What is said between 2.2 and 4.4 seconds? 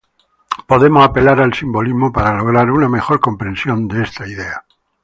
lograr una mejor comprensión de esta